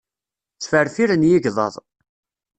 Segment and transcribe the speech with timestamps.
[0.57, 1.75] Ttferfiren yigḍaḍ.